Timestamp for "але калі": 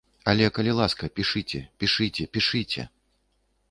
0.31-0.71